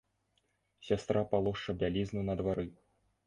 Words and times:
Сястра 0.87 1.21
палошча 1.35 1.75
бялізну 1.83 2.25
на 2.31 2.39
двары. 2.43 2.67